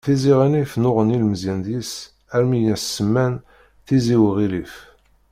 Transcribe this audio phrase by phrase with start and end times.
[0.05, 1.93] Tizi Ɣennif nnuɣnan yilmeẓyen deg-s
[2.35, 3.33] armi i as-semman:
[3.85, 4.73] Tizi Uɣilif.